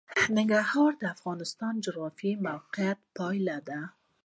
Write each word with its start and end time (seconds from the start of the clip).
ننګرهار 0.37 0.91
د 0.97 1.03
افغانستان 1.15 1.73
د 1.77 1.81
جغرافیایي 1.85 2.41
موقیعت 2.47 2.99
پایله 3.17 3.57
ده. 3.67 3.79